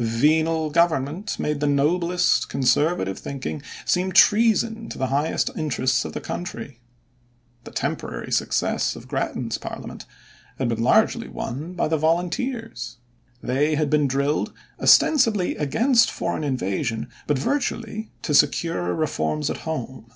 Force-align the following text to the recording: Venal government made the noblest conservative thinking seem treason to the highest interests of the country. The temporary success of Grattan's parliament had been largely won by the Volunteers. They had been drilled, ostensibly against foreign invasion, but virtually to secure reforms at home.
Venal 0.00 0.70
government 0.70 1.40
made 1.40 1.58
the 1.58 1.66
noblest 1.66 2.48
conservative 2.48 3.18
thinking 3.18 3.60
seem 3.84 4.12
treason 4.12 4.88
to 4.88 4.96
the 4.96 5.08
highest 5.08 5.50
interests 5.56 6.04
of 6.04 6.12
the 6.12 6.20
country. 6.20 6.78
The 7.64 7.72
temporary 7.72 8.30
success 8.30 8.94
of 8.94 9.08
Grattan's 9.08 9.58
parliament 9.58 10.06
had 10.56 10.68
been 10.68 10.84
largely 10.84 11.26
won 11.26 11.72
by 11.72 11.88
the 11.88 11.96
Volunteers. 11.98 12.98
They 13.42 13.74
had 13.74 13.90
been 13.90 14.06
drilled, 14.06 14.52
ostensibly 14.80 15.56
against 15.56 16.12
foreign 16.12 16.44
invasion, 16.44 17.08
but 17.26 17.36
virtually 17.36 18.12
to 18.22 18.34
secure 18.34 18.94
reforms 18.94 19.50
at 19.50 19.66
home. 19.66 20.12